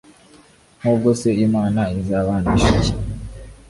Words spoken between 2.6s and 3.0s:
iki